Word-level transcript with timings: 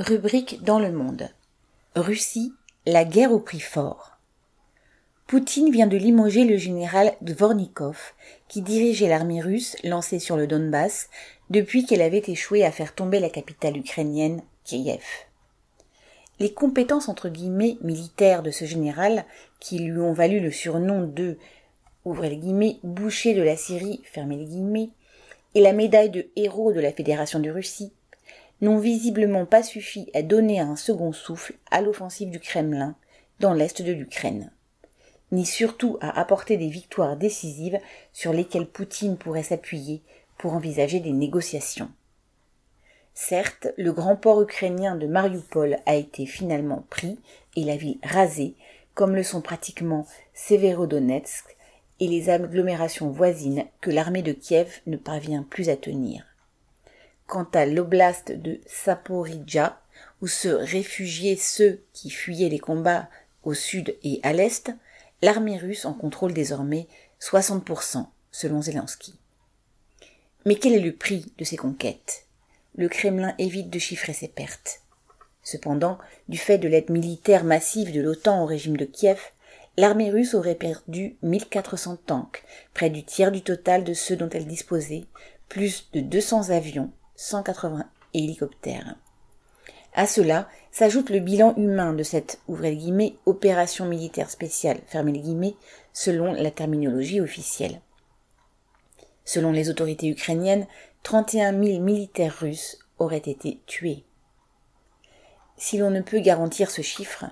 Rubrique 0.00 0.62
dans 0.62 0.78
le 0.78 0.92
monde. 0.92 1.28
Russie, 1.94 2.54
la 2.86 3.04
guerre 3.04 3.32
au 3.32 3.38
prix 3.38 3.60
fort. 3.60 4.16
Poutine 5.26 5.70
vient 5.70 5.86
de 5.86 5.98
limoger 5.98 6.44
le 6.44 6.56
général 6.56 7.12
Dvornikov, 7.20 8.14
qui 8.48 8.62
dirigeait 8.62 9.10
l'armée 9.10 9.42
russe 9.42 9.76
lancée 9.84 10.18
sur 10.18 10.38
le 10.38 10.46
Donbass 10.46 11.10
depuis 11.50 11.84
qu'elle 11.84 12.00
avait 12.00 12.22
échoué 12.26 12.64
à 12.64 12.72
faire 12.72 12.94
tomber 12.94 13.20
la 13.20 13.28
capitale 13.28 13.76
ukrainienne, 13.76 14.40
Kiev. 14.64 15.04
Les 16.38 16.54
compétences 16.54 17.10
entre 17.10 17.28
guillemets 17.28 17.76
militaires 17.82 18.42
de 18.42 18.50
ce 18.50 18.64
général, 18.64 19.26
qui 19.58 19.80
lui 19.80 20.00
ont 20.00 20.14
valu 20.14 20.40
le 20.40 20.50
surnom 20.50 21.02
de 21.06 21.36
guillemets, 22.06 22.78
boucher 22.84 23.34
de 23.34 23.42
la 23.42 23.58
Syrie, 23.58 24.00
fermez 24.04 24.38
les 24.38 24.46
guillemets, 24.46 24.88
et 25.54 25.60
la 25.60 25.74
médaille 25.74 26.08
de 26.08 26.26
héros 26.36 26.72
de 26.72 26.80
la 26.80 26.90
Fédération 26.90 27.38
de 27.38 27.50
Russie, 27.50 27.92
n'ont 28.60 28.78
visiblement 28.78 29.46
pas 29.46 29.62
suffi 29.62 30.10
à 30.14 30.22
donner 30.22 30.60
un 30.60 30.76
second 30.76 31.12
souffle 31.12 31.54
à 31.70 31.80
l'offensive 31.80 32.30
du 32.30 32.40
Kremlin 32.40 32.94
dans 33.40 33.54
l'est 33.54 33.80
de 33.82 33.92
l'Ukraine, 33.92 34.52
ni 35.32 35.46
surtout 35.46 35.98
à 36.00 36.18
apporter 36.20 36.56
des 36.56 36.68
victoires 36.68 37.16
décisives 37.16 37.78
sur 38.12 38.32
lesquelles 38.32 38.66
Poutine 38.66 39.16
pourrait 39.16 39.42
s'appuyer 39.42 40.02
pour 40.38 40.54
envisager 40.54 41.00
des 41.00 41.12
négociations. 41.12 41.90
Certes, 43.14 43.68
le 43.76 43.92
grand 43.92 44.16
port 44.16 44.40
ukrainien 44.40 44.96
de 44.96 45.06
Mariupol 45.06 45.76
a 45.86 45.94
été 45.94 46.26
finalement 46.26 46.84
pris 46.88 47.18
et 47.56 47.64
la 47.64 47.76
ville 47.76 47.98
rasée, 48.02 48.54
comme 48.94 49.14
le 49.14 49.22
sont 49.22 49.40
pratiquement 49.40 50.06
Severodonetsk 50.34 51.56
et 52.00 52.08
les 52.08 52.30
agglomérations 52.30 53.10
voisines 53.10 53.64
que 53.80 53.90
l'armée 53.90 54.22
de 54.22 54.32
Kiev 54.32 54.80
ne 54.86 54.96
parvient 54.96 55.42
plus 55.42 55.68
à 55.68 55.76
tenir. 55.76 56.29
Quant 57.30 57.46
à 57.54 57.64
l'oblast 57.64 58.32
de 58.32 58.58
Saporidja, 58.66 59.80
où 60.20 60.26
se 60.26 60.48
réfugiaient 60.48 61.36
ceux 61.36 61.80
qui 61.92 62.10
fuyaient 62.10 62.48
les 62.48 62.58
combats 62.58 63.08
au 63.44 63.54
sud 63.54 63.96
et 64.02 64.18
à 64.24 64.32
l'est, 64.32 64.72
l'armée 65.22 65.56
russe 65.56 65.84
en 65.84 65.94
contrôle 65.94 66.32
désormais 66.34 66.88
60%, 67.20 68.04
selon 68.32 68.62
Zelensky. 68.62 69.14
Mais 70.44 70.56
quel 70.56 70.72
est 70.72 70.80
le 70.80 70.92
prix 70.92 71.32
de 71.38 71.44
ces 71.44 71.56
conquêtes? 71.56 72.26
Le 72.74 72.88
Kremlin 72.88 73.36
évite 73.38 73.70
de 73.70 73.78
chiffrer 73.78 74.12
ses 74.12 74.26
pertes. 74.26 74.80
Cependant, 75.44 75.98
du 76.28 76.36
fait 76.36 76.58
de 76.58 76.66
l'aide 76.66 76.90
militaire 76.90 77.44
massive 77.44 77.92
de 77.92 78.00
l'OTAN 78.00 78.42
au 78.42 78.46
régime 78.46 78.76
de 78.76 78.86
Kiev, 78.86 79.20
l'armée 79.76 80.10
russe 80.10 80.34
aurait 80.34 80.56
perdu 80.56 81.16
1400 81.22 81.98
tanks, 82.06 82.42
près 82.74 82.90
du 82.90 83.04
tiers 83.04 83.30
du 83.30 83.42
total 83.42 83.84
de 83.84 83.94
ceux 83.94 84.16
dont 84.16 84.30
elle 84.30 84.48
disposait, 84.48 85.04
plus 85.48 85.90
de 85.92 86.00
200 86.00 86.50
avions, 86.50 86.90
180 87.22 87.84
hélicoptères. 88.14 88.96
À 89.92 90.06
cela 90.06 90.48
s'ajoute 90.72 91.10
le 91.10 91.18
bilan 91.18 91.54
humain 91.58 91.92
de 91.92 92.02
cette 92.02 92.40
opération 93.26 93.84
militaire 93.84 94.30
spéciale 94.30 94.80
selon 95.92 96.32
la 96.32 96.50
terminologie 96.50 97.20
officielle. 97.20 97.82
Selon 99.26 99.52
les 99.52 99.68
autorités 99.68 100.08
ukrainiennes, 100.08 100.66
31 101.02 101.62
000 101.62 101.80
militaires 101.80 102.38
russes 102.40 102.78
auraient 102.98 103.18
été 103.18 103.60
tués. 103.66 104.02
Si 105.58 105.76
l'on 105.76 105.90
ne 105.90 106.00
peut 106.00 106.20
garantir 106.20 106.70
ce 106.70 106.80
chiffre, 106.80 107.26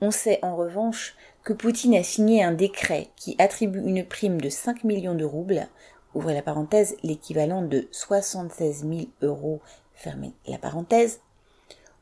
on 0.00 0.12
sait 0.12 0.38
en 0.42 0.54
revanche 0.54 1.16
que 1.42 1.52
Poutine 1.52 1.96
a 1.96 2.04
signé 2.04 2.44
un 2.44 2.52
décret 2.52 3.08
qui 3.16 3.34
attribue 3.38 3.80
une 3.80 4.06
prime 4.06 4.40
de 4.40 4.48
5 4.48 4.84
millions 4.84 5.16
de 5.16 5.24
roubles 5.24 5.66
ouvrez 6.14 6.34
la 6.34 6.42
parenthèse, 6.42 6.96
l'équivalent 7.02 7.62
de 7.62 7.88
76 7.90 8.86
000 8.88 9.00
euros, 9.22 9.60
fermez 9.94 10.32
la 10.46 10.58
parenthèse, 10.58 11.20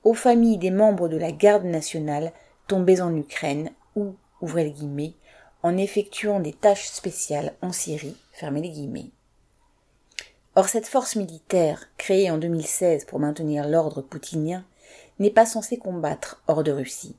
aux 0.04 0.14
familles 0.14 0.58
des 0.58 0.70
membres 0.70 1.08
de 1.08 1.16
la 1.16 1.32
garde 1.32 1.64
nationale 1.64 2.32
tombés 2.66 3.00
en 3.00 3.14
Ukraine 3.14 3.70
ou, 3.96 4.14
ouvrez 4.40 4.64
les 4.64 4.72
guillemets, 4.72 5.14
en 5.62 5.76
effectuant 5.76 6.40
des 6.40 6.52
tâches 6.52 6.88
spéciales 6.88 7.54
en 7.60 7.72
Syrie, 7.72 8.16
fermez 8.32 8.62
les 8.62 8.70
guillemets. 8.70 9.10
Or 10.56 10.68
cette 10.68 10.86
force 10.86 11.16
militaire, 11.16 11.88
créée 11.96 12.30
en 12.30 12.38
2016 12.38 13.04
pour 13.04 13.20
maintenir 13.20 13.68
l'ordre 13.68 14.02
poutinien, 14.02 14.64
n'est 15.18 15.30
pas 15.30 15.46
censée 15.46 15.76
combattre 15.76 16.42
hors 16.48 16.64
de 16.64 16.72
Russie. 16.72 17.16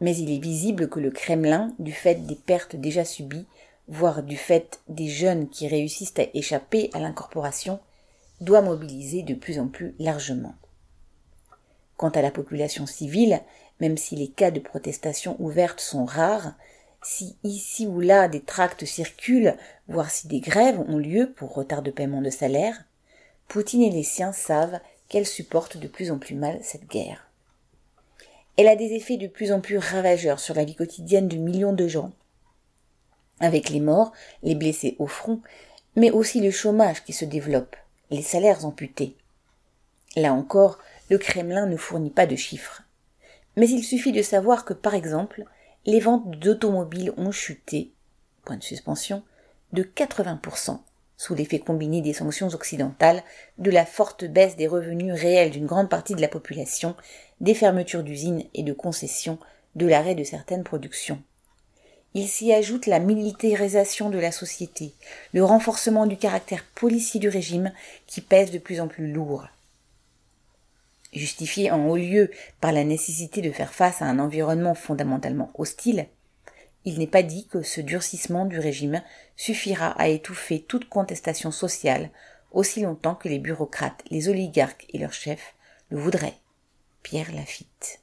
Mais 0.00 0.16
il 0.16 0.30
est 0.30 0.38
visible 0.38 0.88
que 0.88 1.00
le 1.00 1.10
Kremlin, 1.10 1.72
du 1.78 1.92
fait 1.92 2.26
des 2.26 2.36
pertes 2.36 2.76
déjà 2.76 3.04
subies, 3.04 3.46
voire 3.88 4.22
du 4.22 4.36
fait 4.36 4.80
des 4.88 5.08
jeunes 5.08 5.48
qui 5.48 5.66
réussissent 5.66 6.18
à 6.18 6.26
échapper 6.34 6.90
à 6.92 7.00
l'incorporation, 7.00 7.80
doit 8.40 8.60
mobiliser 8.60 9.22
de 9.22 9.34
plus 9.34 9.58
en 9.58 9.66
plus 9.66 9.94
largement. 9.98 10.54
Quant 11.96 12.10
à 12.10 12.22
la 12.22 12.30
population 12.30 12.86
civile, 12.86 13.40
même 13.80 13.96
si 13.96 14.14
les 14.14 14.28
cas 14.28 14.50
de 14.50 14.60
protestation 14.60 15.36
ouverte 15.40 15.80
sont 15.80 16.04
rares, 16.04 16.54
si 17.02 17.36
ici 17.42 17.86
ou 17.86 18.00
là 18.00 18.28
des 18.28 18.40
tracts 18.40 18.84
circulent, 18.84 19.56
voire 19.88 20.10
si 20.10 20.28
des 20.28 20.40
grèves 20.40 20.80
ont 20.80 20.98
lieu 20.98 21.32
pour 21.32 21.54
retard 21.54 21.82
de 21.82 21.90
paiement 21.90 22.22
de 22.22 22.30
salaire, 22.30 22.84
Poutine 23.48 23.82
et 23.82 23.90
les 23.90 24.02
siens 24.02 24.32
savent 24.32 24.78
qu'elle 25.08 25.26
supporte 25.26 25.78
de 25.78 25.88
plus 25.88 26.10
en 26.10 26.18
plus 26.18 26.34
mal 26.34 26.58
cette 26.62 26.86
guerre. 26.86 27.30
Elle 28.58 28.68
a 28.68 28.76
des 28.76 28.92
effets 28.92 29.16
de 29.16 29.26
plus 29.26 29.52
en 29.52 29.60
plus 29.60 29.78
ravageurs 29.78 30.40
sur 30.40 30.54
la 30.54 30.64
vie 30.64 30.74
quotidienne 30.74 31.28
de 31.28 31.36
millions 31.36 31.72
de 31.72 31.88
gens, 31.88 32.12
avec 33.40 33.70
les 33.70 33.80
morts, 33.80 34.12
les 34.42 34.54
blessés 34.54 34.96
au 34.98 35.06
front, 35.06 35.40
mais 35.96 36.10
aussi 36.10 36.40
le 36.40 36.50
chômage 36.50 37.04
qui 37.04 37.12
se 37.12 37.24
développe, 37.24 37.76
les 38.10 38.22
salaires 38.22 38.64
amputés. 38.64 39.16
Là 40.16 40.32
encore, 40.32 40.78
le 41.10 41.18
Kremlin 41.18 41.66
ne 41.66 41.76
fournit 41.76 42.10
pas 42.10 42.26
de 42.26 42.36
chiffres. 42.36 42.82
Mais 43.56 43.68
il 43.68 43.82
suffit 43.82 44.12
de 44.12 44.22
savoir 44.22 44.64
que, 44.64 44.74
par 44.74 44.94
exemple, 44.94 45.44
les 45.86 46.00
ventes 46.00 46.30
d'automobiles 46.38 47.12
ont 47.16 47.32
chuté, 47.32 47.92
point 48.44 48.56
de 48.56 48.62
suspension, 48.62 49.22
de 49.72 49.82
80% 49.82 50.78
sous 51.18 51.34
l'effet 51.34 51.58
combiné 51.58 52.00
des 52.00 52.14
sanctions 52.14 52.48
occidentales, 52.48 53.24
de 53.58 53.72
la 53.72 53.84
forte 53.84 54.24
baisse 54.24 54.56
des 54.56 54.68
revenus 54.68 55.12
réels 55.12 55.50
d'une 55.50 55.66
grande 55.66 55.90
partie 55.90 56.14
de 56.14 56.20
la 56.20 56.28
population, 56.28 56.94
des 57.40 57.54
fermetures 57.54 58.04
d'usines 58.04 58.44
et 58.54 58.62
de 58.62 58.72
concessions, 58.72 59.38
de 59.74 59.86
l'arrêt 59.86 60.14
de 60.14 60.22
certaines 60.22 60.62
productions. 60.62 61.20
Il 62.14 62.28
s'y 62.28 62.52
ajoute 62.52 62.86
la 62.86 63.00
militarisation 63.00 64.10
de 64.10 64.18
la 64.18 64.32
société, 64.32 64.94
le 65.32 65.44
renforcement 65.44 66.06
du 66.06 66.16
caractère 66.16 66.64
policier 66.74 67.20
du 67.20 67.28
régime 67.28 67.72
qui 68.06 68.20
pèse 68.20 68.50
de 68.50 68.58
plus 68.58 68.80
en 68.80 68.88
plus 68.88 69.12
lourd. 69.12 69.46
Justifié 71.12 71.70
en 71.70 71.86
haut 71.86 71.96
lieu 71.96 72.30
par 72.60 72.72
la 72.72 72.84
nécessité 72.84 73.40
de 73.40 73.50
faire 73.50 73.72
face 73.72 74.02
à 74.02 74.06
un 74.06 74.18
environnement 74.18 74.74
fondamentalement 74.74 75.50
hostile, 75.54 76.06
il 76.84 76.98
n'est 76.98 77.06
pas 77.06 77.22
dit 77.22 77.46
que 77.46 77.62
ce 77.62 77.80
durcissement 77.80 78.46
du 78.46 78.58
régime 78.58 79.02
suffira 79.36 79.90
à 80.00 80.08
étouffer 80.08 80.60
toute 80.60 80.88
contestation 80.88 81.50
sociale 81.50 82.10
aussi 82.52 82.80
longtemps 82.80 83.14
que 83.14 83.28
les 83.28 83.38
bureaucrates, 83.38 84.02
les 84.10 84.28
oligarques 84.28 84.86
et 84.90 84.98
leurs 84.98 85.12
chefs 85.12 85.54
le 85.90 85.98
voudraient. 85.98 86.38
Pierre 87.02 87.32
Lafitte. 87.32 88.00